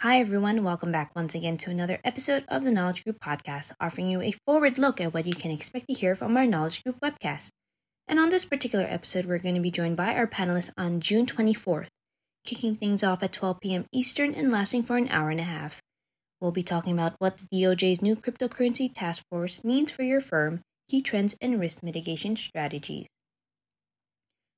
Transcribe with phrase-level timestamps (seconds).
[0.00, 0.62] Hi, everyone.
[0.62, 4.30] Welcome back once again to another episode of the Knowledge Group podcast, offering you a
[4.46, 7.48] forward look at what you can expect to hear from our Knowledge Group webcast.
[8.06, 11.26] And on this particular episode, we're going to be joined by our panelists on June
[11.26, 11.88] 24th,
[12.44, 13.86] kicking things off at 12 p.m.
[13.90, 15.80] Eastern and lasting for an hour and a half.
[16.40, 20.60] We'll be talking about what the DOJ's new cryptocurrency task force means for your firm,
[20.88, 23.08] key trends, and risk mitigation strategies.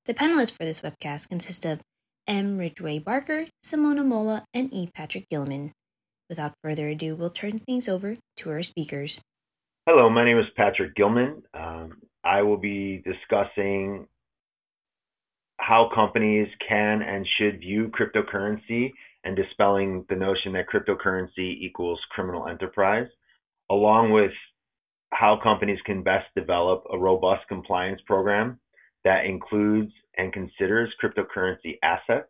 [0.04, 1.80] The panelists for this webcast consist of
[2.26, 2.58] M.
[2.58, 4.90] Ridgway Barker, Simona Molla, and E.
[4.94, 5.72] Patrick Gilman.
[6.28, 9.20] Without further ado, we'll turn things over to our speakers.
[9.86, 11.42] Hello, my name is Patrick Gilman.
[11.54, 14.06] Um, I will be discussing
[15.58, 18.92] how companies can and should view cryptocurrency
[19.24, 23.08] and dispelling the notion that cryptocurrency equals criminal enterprise,
[23.70, 24.32] along with
[25.12, 28.58] how companies can best develop a robust compliance program
[29.04, 32.28] that includes and considers cryptocurrency assets,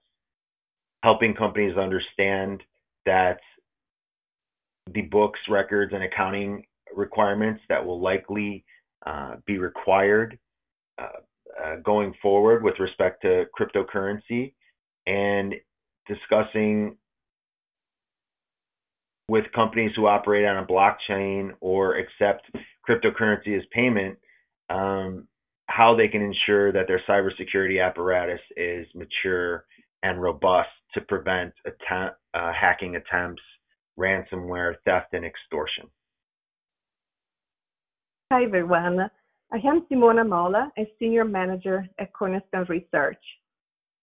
[1.03, 2.63] helping companies understand
[3.07, 3.39] that
[4.93, 6.65] the books, records, and accounting
[6.95, 8.65] requirements that will likely
[9.07, 10.39] uh, be required
[10.99, 11.07] uh,
[11.65, 14.53] uh, going forward with respect to cryptocurrency
[15.07, 15.55] and
[16.07, 16.97] discussing
[19.29, 22.51] with companies who operate on a blockchain or accept
[22.89, 24.19] cryptocurrency as payment
[24.71, 25.27] um,
[25.71, 29.65] how they can ensure that their cybersecurity apparatus is mature
[30.03, 33.43] and robust to prevent uh, hacking attempts,
[33.99, 35.85] ransomware, theft, and extortion.
[38.33, 38.99] Hi, everyone.
[39.53, 43.23] I am Simona Molla, a senior manager at Cornerstone Research.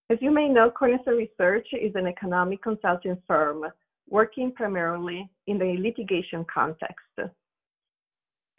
[0.10, 3.64] As you may know, Cornerstone Research is an economic consulting firm
[4.10, 6.96] working primarily in the litigation context.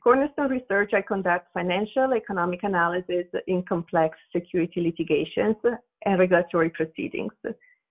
[0.08, 5.56] Cornerstone Research, I conduct financial economic analysis in complex security litigations
[6.06, 7.34] and regulatory proceedings,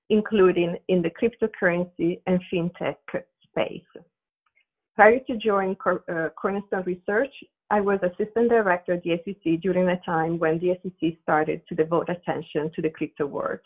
[0.09, 2.95] including in the cryptocurrency and fintech
[3.43, 4.03] space.
[4.95, 7.35] Prior to joining uh, Cornerstone Research,
[7.69, 11.75] I was assistant director at the SEC during a time when the SEC started to
[11.75, 13.59] devote attention to the crypto world.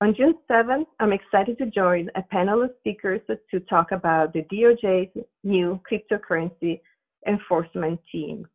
[0.00, 4.42] On June 7th, I'm excited to join a panel of speakers to talk about the
[4.52, 6.80] DOJ's new cryptocurrency
[7.26, 8.46] Enforcement Team,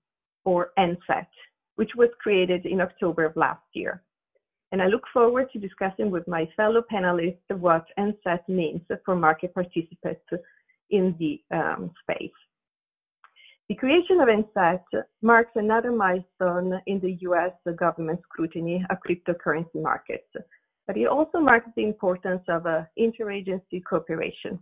[0.45, 1.27] or NCET,
[1.75, 4.03] which was created in October of last year.
[4.71, 9.53] And I look forward to discussing with my fellow panelists what NCET means for market
[9.53, 10.21] participants
[10.91, 12.31] in the um, space.
[13.67, 14.83] The creation of NCET
[15.21, 20.27] marks another milestone in the US government scrutiny of cryptocurrency markets,
[20.87, 24.57] but it also marks the importance of uh, interagency cooperation.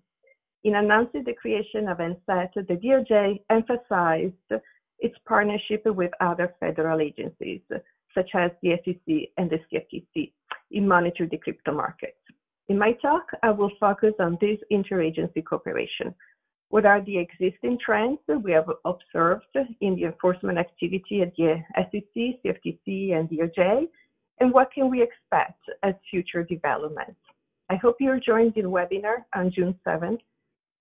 [0.67, 4.61] In announcing the creation of NCET, the DOJ emphasized
[4.99, 7.61] its partnership with other federal agencies,
[8.13, 10.33] such as the SEC and the CFTC,
[10.71, 12.19] in monitoring the crypto markets.
[12.67, 16.13] In my talk, I will focus on this interagency cooperation.
[16.67, 19.45] What are the existing trends that we have observed
[19.79, 23.87] in the enforcement activity at the SEC, CFTC, and DOJ,
[24.41, 27.21] and what can we expect as future developments?
[27.69, 30.19] I hope you'll join the webinar on June 7th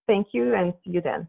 [0.06, 1.28] Thank you and see you then.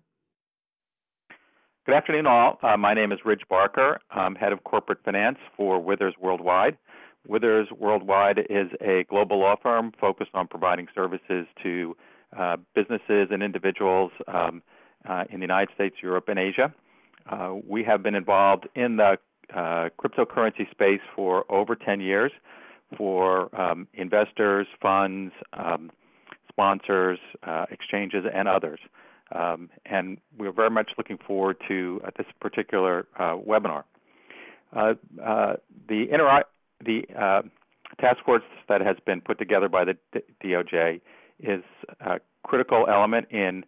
[1.86, 2.60] Good afternoon, all.
[2.62, 4.00] Uh, my name is Ridge Barker.
[4.12, 6.78] I'm head of corporate finance for Withers Worldwide.
[7.28, 11.96] Withers Worldwide is a global law firm focused on providing services to
[12.38, 14.62] uh, businesses and individuals um,
[15.08, 16.74] uh, in the United States, Europe, and Asia.
[17.30, 19.18] Uh, we have been involved in the
[19.56, 22.32] uh, cryptocurrency space for over 10 years
[22.98, 25.90] for um, investors, funds, um,
[26.58, 28.80] sponsors, uh, exchanges, and others.
[29.32, 33.84] Um, and we're very much looking forward to uh, this particular uh, webinar.
[34.76, 35.54] Uh, uh,
[35.88, 36.08] the
[36.84, 37.04] the
[38.02, 41.02] task force that has been put together by the D- DOJ
[41.40, 41.64] is
[42.02, 43.64] a critical element in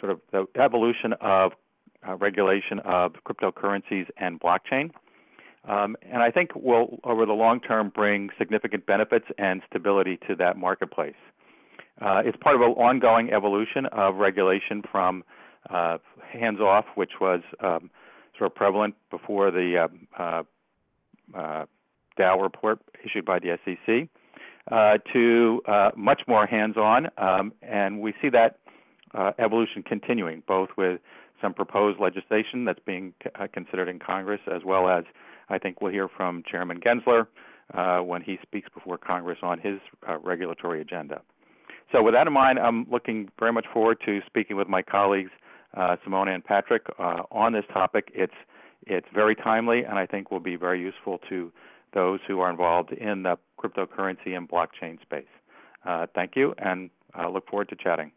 [0.00, 1.52] sort of the evolution of
[2.18, 4.90] regulation of cryptocurrencies and blockchain.
[5.68, 10.34] Um, and I think will, over the long term, bring significant benefits and stability to
[10.36, 11.14] that marketplace.
[12.00, 15.22] Uh, it's part of an ongoing evolution of regulation from
[15.68, 15.98] uh,
[16.32, 17.90] hands off, which was um,
[18.38, 19.86] sort of prevalent before the
[20.18, 20.42] uh, uh,
[21.36, 21.66] uh
[22.18, 24.08] DAO report issued by the SEC,
[24.70, 25.62] uh, to
[25.96, 27.08] much more hands on.
[27.16, 28.58] Um, and we see that
[29.38, 31.00] evolution continuing, both with
[31.40, 33.14] some proposed legislation that's being
[33.54, 35.04] considered in Congress, as well as
[35.48, 37.26] I think we'll hear from Chairman Gensler
[38.04, 39.78] when he speaks before Congress on his
[40.22, 41.22] regulatory agenda.
[41.92, 45.30] So, with that in mind, I'm looking very much forward to speaking with my colleagues,
[45.76, 48.10] uh, Simona and Patrick, uh, on this topic.
[48.14, 48.34] It's
[48.86, 51.52] it's very timely, and I think will be very useful to
[51.92, 55.24] those who are involved in the cryptocurrency and blockchain space.
[55.84, 58.12] Uh, thank you, and I look forward to chatting.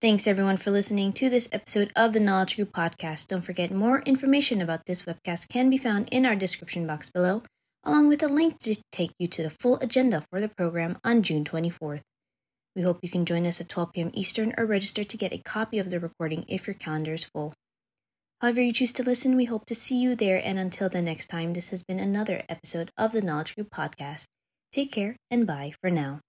[0.00, 3.28] Thanks everyone for listening to this episode of the Knowledge Group podcast.
[3.28, 7.42] Don't forget more information about this webcast can be found in our description box below,
[7.84, 11.22] along with a link to take you to the full agenda for the program on
[11.22, 12.00] June 24th.
[12.76, 14.10] We hope you can join us at 12 p.m.
[14.14, 17.52] Eastern or register to get a copy of the recording if your calendar is full.
[18.40, 20.40] However, you choose to listen, we hope to see you there.
[20.42, 24.24] And until the next time, this has been another episode of the Knowledge Group podcast.
[24.72, 26.20] Take care and bye for now.